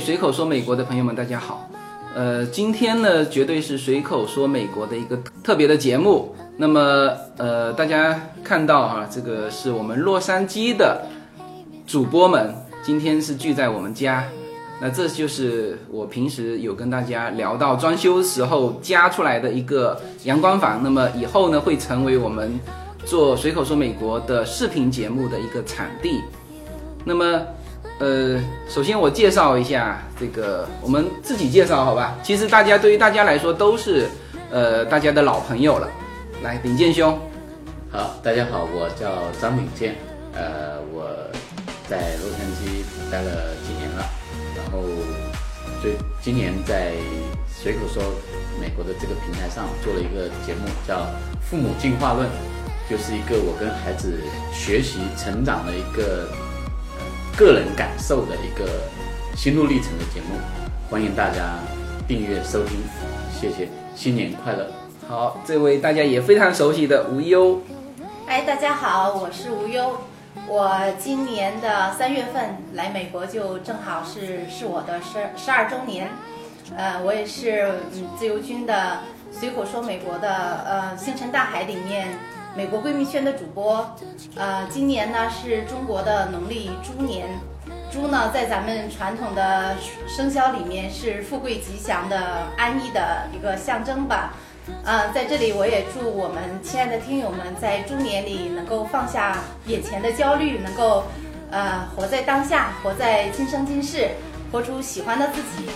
[0.00, 1.68] 随口说美国的朋友们，大家好。
[2.14, 6.34] 呃，今天呢，绝对是随口说美国的一个特别的节目。
[6.56, 11.02] 那么，呃，大家看到哈，这个是我们洛杉矶的
[11.86, 14.24] 主播们，今天是聚在我们家。
[14.80, 20.80] 那这就是我平时有跟大家聊到装修时候加出来的一个阳光房。
[20.82, 22.58] 那么以后呢，会成为我们
[23.04, 26.22] 做随口说美国的视频节目的一个场地。
[27.04, 27.42] 那么。
[27.98, 32.14] 呃，首先我介绍一下这个，我们自己介绍好吧？
[32.22, 34.06] 其实大家对于大家来说都是，
[34.50, 35.88] 呃，大家的老朋友了。
[36.42, 37.18] 来，秉健兄，
[37.90, 39.08] 好，大家好，我叫
[39.40, 39.94] 张秉健，
[40.34, 41.08] 呃，我
[41.88, 44.04] 在洛杉矶待了几年了，
[44.54, 44.82] 然后
[45.80, 46.92] 最今年在
[47.48, 48.02] 随口说
[48.60, 50.96] 美国的这个平台上做了一个节目，叫
[51.40, 52.28] 《父母进化论》，
[52.90, 54.20] 就是一个我跟孩子
[54.52, 56.28] 学习成长的一个。
[57.36, 58.66] 个人感受的一个
[59.36, 60.38] 心路历程的节目，
[60.88, 61.58] 欢迎大家
[62.08, 62.78] 订阅收听，
[63.38, 64.72] 谢谢，新年快乐！
[65.06, 67.60] 好，这位大家也非常熟悉的无忧，
[68.26, 69.98] 哎，大家好，我是无忧，
[70.48, 76.08] 我今年的三月份来美国，就正好是是我的十十二周年，
[76.74, 79.00] 呃，我也是嗯自由军的
[79.30, 82.18] 随口说美国的呃星辰大海里面。
[82.56, 83.94] 美国闺蜜圈的主播，
[84.34, 87.28] 呃，今年呢是中国的农历猪年，
[87.92, 89.76] 猪呢在咱们传统的
[90.08, 94.32] 生肖里面是富贵吉祥的、安逸的一个象征吧。
[94.84, 101.04] 呃，在这里我也祝我们亲爱的听友们在猪年里能够放下眼前的焦虑，能够
[101.50, 104.08] 呃活在当下，活在今生今世，
[104.50, 105.68] 活出喜欢的自己。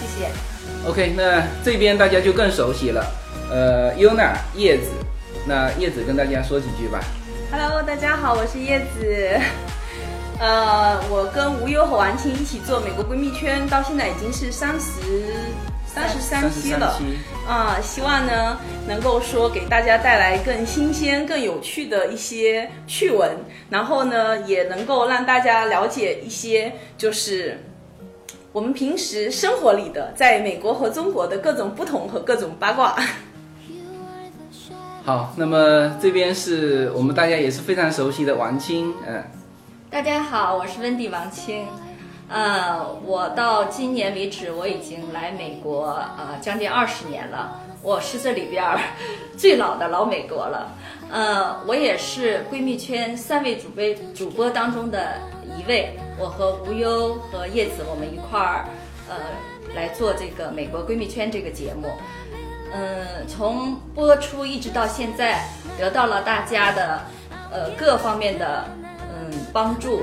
[0.00, 0.88] 谢谢。
[0.88, 3.04] OK，那这边大家就更熟悉了，
[3.50, 4.88] 呃，Yuna 叶子。
[5.46, 7.00] 那叶子跟大家说几句吧。
[7.50, 9.38] Hello，大家好，我是叶子。
[10.40, 14.90] 呃，我跟无忧和王青一起做美国闺蜜圈，到现在已经是三十
[15.86, 16.98] 三十三期了。
[17.46, 23.36] 啊，希望呢能够说给大家带来更新鲜、更有趣的一些趣闻，
[23.68, 27.62] 然后呢也能够让大家了解一些就是
[28.50, 32.96] 我们平时生活里的在美国和中国的各种不同和各种八卦。
[35.06, 39.22] 好，那么这边是我们大家也是非常熟悉的王青，嗯，
[39.90, 41.66] 大家好，我是温迪王青，
[42.26, 48.64] 呃，我到今年为止我已经来美国呃将近二十年了，我是这里边
[49.36, 50.72] 最老的老美国了，
[51.10, 53.84] 呃，我也是闺蜜圈三位主播
[54.14, 58.64] 主播当中的一位，我和无忧和叶子我们一块儿
[59.10, 59.16] 呃
[59.76, 61.88] 来做这个美国闺蜜圈这个节目。
[62.76, 65.46] 嗯，从播出一直到现在，
[65.78, 67.00] 得到了大家的
[67.52, 68.64] 呃各方面的
[68.98, 70.02] 嗯帮助，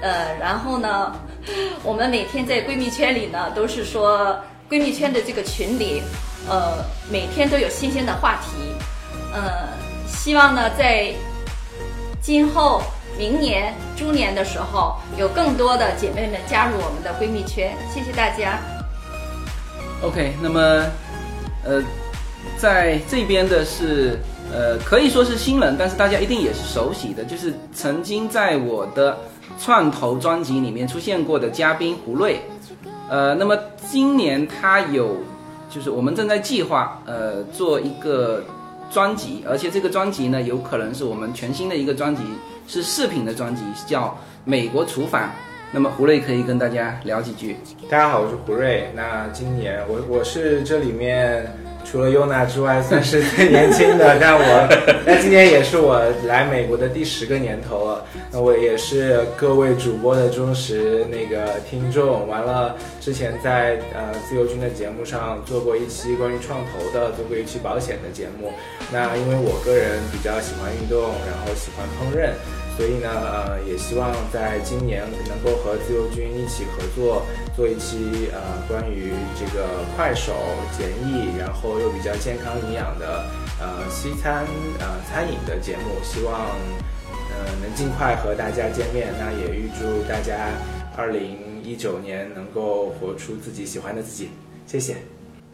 [0.00, 1.16] 呃，然后呢，
[1.82, 4.38] 我们每天在闺蜜圈里呢，都是说
[4.70, 6.00] 闺蜜圈的这个群里，
[6.48, 8.72] 呃，每天都有新鲜的话题，
[9.34, 9.68] 呃，
[10.06, 11.12] 希望呢在
[12.22, 12.82] 今后
[13.18, 18.60] 明年猪年的时候，有更多的姐妹们加入我们的闺蜜圈，谢谢大家。
[20.02, 20.60] OK，那么
[21.64, 21.82] 呃。
[22.58, 24.18] 在这边的是，
[24.52, 29.18] 呃，可以说是新人，但是大家一定也是熟悉的，就是曾经在我的
[29.58, 32.40] 创投专辑里面出现过的嘉宾胡瑞，
[33.08, 33.58] 呃，那么
[33.90, 35.16] 今年他有，
[35.68, 38.44] 就是我们正在计划，呃，做一个
[38.90, 42.22] 专辑，而且这个专辑呢，有可能是我们全新的一个专辑，
[42.68, 44.06] 是视频的专辑，叫
[44.44, 45.22] 《美国厨房》。
[45.72, 47.56] 那么胡瑞可以跟大家聊几句。
[47.88, 48.90] 大家好，我是胡瑞。
[48.94, 51.50] 那今年我我是这里面。
[51.84, 54.16] 除了优娜之外，算是最年轻的。
[54.20, 54.68] 但我
[55.04, 58.04] 那今年也是我来美国的第十个年头了。
[58.30, 62.26] 那我也是各位主播的忠实那个听众。
[62.26, 68.52] 完了，之前在呃自由军的节目上做过一期关于创投的，做过一期保险的节目。
[68.90, 72.30] 那因为我个人比较喜欢运动，然后喜欢烹饪。
[72.76, 77.22] 所以呢，呃，也希望在今年能够和自由军一起合作，
[77.54, 80.32] 做一期呃关于这个快手
[80.76, 83.24] 简易，然后又比较健康营养的
[83.60, 84.46] 呃西餐
[84.80, 86.02] 呃餐饮的节目。
[86.02, 86.32] 希望
[87.30, 89.12] 呃能尽快和大家见面。
[89.18, 90.48] 那也预祝大家
[90.96, 94.30] 二零一九年能够活出自己喜欢的自己。
[94.66, 94.96] 谢谢。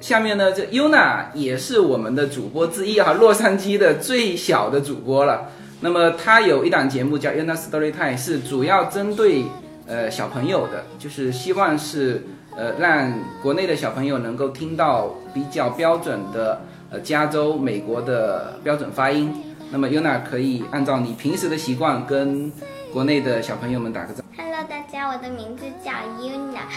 [0.00, 5.50] 下面呢，这 Yuna 也是我们的主播之一啊，洛杉矶的最小的主播了。
[5.82, 9.44] 那么他有一档节目叫《Yuna Story Time》，是主要针对
[9.86, 12.22] 呃小朋友的，就是希望是
[12.54, 13.10] 呃让
[13.42, 16.60] 国内的小朋友能够听到比较标准的
[16.90, 19.32] 呃加州美国的标准发音。
[19.70, 22.52] 那么 Yuna 可以按照你平时的习惯跟
[22.92, 24.42] 国内的小朋友们打个招呼。
[24.42, 26.68] Hello，大家，我的名字叫 Yuna，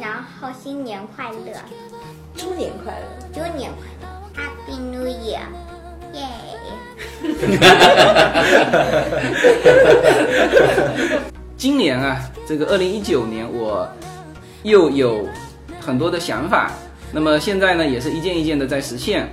[0.00, 1.52] 然后新年快乐，
[2.34, 5.46] 猪年快乐，猪年快乐，Happy New Year，
[6.12, 6.26] 耶！
[11.56, 13.88] 今年啊，这个二零一九年，我
[14.62, 15.26] 又有
[15.80, 16.70] 很多的想法，
[17.12, 19.28] 那么现在呢，也是一件一件的在实现。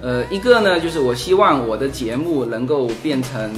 [0.00, 3.52] 呃，一个呢，就是我希望我的节目能够变成，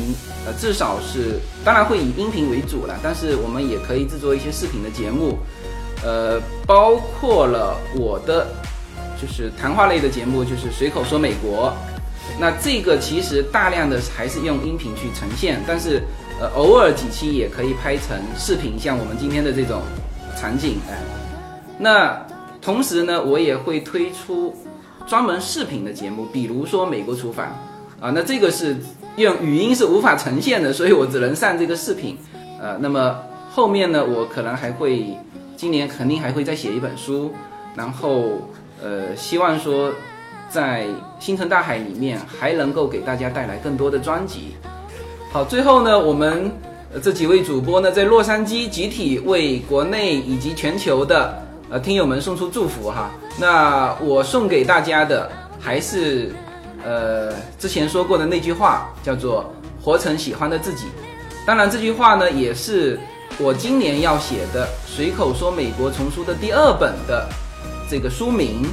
[0.47, 5.37] 呃，至少是，当然会以音频为主了，但是我们也可以制作一些视频的节目，
[6.03, 8.47] 呃，包括了我的
[9.21, 11.75] 就是谈话类的节目，就是随口说美国，
[12.39, 16.03] 那这个其实大量的还是用音频去呈现，但是
[16.41, 19.83] 呃，偶尔几期也可以拍成视频，像我们今天的这种
[20.39, 20.99] 场景，哎，
[21.79, 22.25] 那
[22.61, 24.55] 同时呢，我也会推出。
[25.07, 27.47] 专门视频的节目，比如说美国厨房，
[28.01, 28.77] 啊，那这个是
[29.17, 32.17] 用语音是无法呈现的，所以我只能上这个视频，
[32.61, 33.19] 呃，那么
[33.51, 35.17] 后面呢，我可能还会
[35.57, 37.33] 今年肯定还会再写一本书，
[37.75, 38.49] 然后
[38.81, 39.91] 呃，希望说
[40.51, 40.87] 在
[41.19, 44.57] 星辰大海里面还能够给大家带来更多的专辑。
[45.33, 46.51] 好，最后呢，我们
[47.03, 51.43] 这几位主播呢，在洛杉矶集体为国内以及全球的。
[51.73, 53.13] 呃，听友们送出祝福哈。
[53.39, 55.31] 那我送给大家的
[55.61, 56.35] 还是，
[56.85, 60.87] 呃，之前说过的那句话，叫做“活成喜欢的自己”。
[61.47, 62.99] 当然，这句话呢，也是
[63.39, 67.29] 我今年要写的《随口说美国》丛书的第二本的
[67.89, 68.65] 这个书名，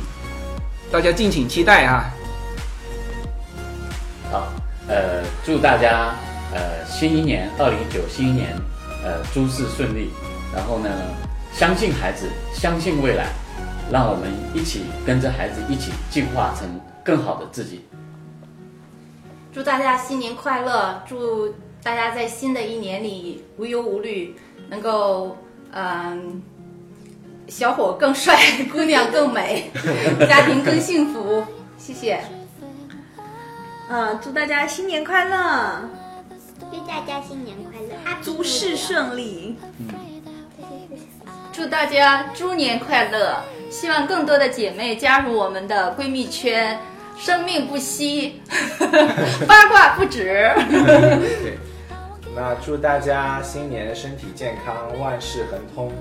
[0.92, 2.10] 大家敬请期待啊。
[4.32, 4.48] 好，
[4.88, 6.16] 呃，祝大家
[6.54, 8.56] 呃新一年二零一九新一年
[9.04, 10.10] 呃诸事顺利，
[10.54, 10.90] 然后呢。
[11.54, 13.30] 相信孩子，相信未来，
[13.92, 16.70] 让我们一起跟着孩子一起进化成
[17.04, 17.84] 更好的自己。
[19.52, 21.02] 祝大家新年快乐！
[21.10, 21.52] 祝
[21.82, 24.36] 大家在新的一年里无忧无虑，
[24.70, 25.36] 能够
[25.72, 26.44] 嗯，
[27.48, 28.38] 小伙更帅，
[28.72, 29.72] 姑娘更美，
[30.28, 31.44] 家庭更幸福。
[31.78, 32.20] 谢谢。
[33.90, 35.90] 嗯，祝大家新年快乐！
[36.60, 38.22] 祝大家新年快乐！
[38.22, 39.58] 诸事顺利。
[41.54, 43.38] 祝大家猪年快乐！
[43.70, 46.80] 希望更多的姐妹加入我们的闺蜜圈，
[47.18, 48.42] 生命不息，
[49.48, 50.52] 八卦不止。
[50.70, 51.58] 对，
[52.36, 55.92] 那祝大家新年身体健康，万事亨通。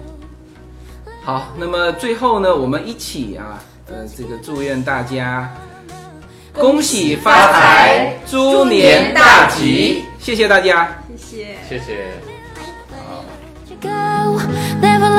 [1.26, 3.58] 好，那么最后呢，我们一起啊，
[3.88, 5.52] 呃，这个祝愿大家
[6.52, 10.04] 恭喜发财，猪年大吉！
[10.20, 12.06] 谢谢大家，谢谢，谢谢。
[14.80, 15.10] never